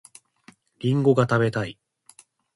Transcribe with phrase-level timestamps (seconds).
[0.79, 1.77] りんごが食べたい